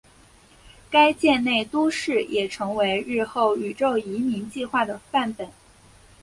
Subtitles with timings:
[0.89, 5.47] 该舰内都市也成为日后宇宙移民计画的范本。